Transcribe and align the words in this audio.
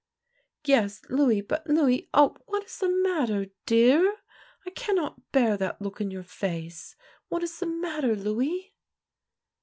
Yes, 0.65 0.99
Louis, 1.09 1.41
but 1.41 1.67
Louis— 1.67 2.09
ah, 2.15 2.29
what 2.47 2.63
is 2.63 2.79
the 2.79 2.89
matter, 2.89 3.51
dear? 3.67 4.17
I 4.65 4.71
cannot 4.71 5.31
bear 5.31 5.57
that 5.57 5.79
look 5.79 6.01
in 6.01 6.09
your 6.09 6.23
face. 6.23 6.95
What 7.29 7.43
is 7.43 7.59
the 7.59 7.67
matter, 7.67 8.15
Louis? 8.15 8.73